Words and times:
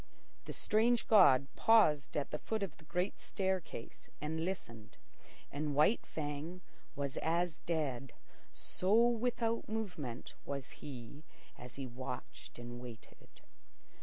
The 0.45 0.51
strange 0.53 1.07
god 1.07 1.45
paused 1.55 2.17
at 2.17 2.31
the 2.31 2.39
foot 2.39 2.63
of 2.63 2.77
the 2.77 2.85
great 2.85 3.19
staircase 3.19 4.09
and 4.19 4.43
listened, 4.43 4.97
and 5.51 5.75
White 5.75 6.07
Fang 6.07 6.61
was 6.95 7.17
as 7.17 7.59
dead, 7.59 8.11
so 8.51 8.95
without 9.07 9.69
movement 9.69 10.33
was 10.43 10.71
he 10.81 11.23
as 11.55 11.75
he 11.75 11.85
watched 11.85 12.57
and 12.57 12.79
waited. 12.79 13.41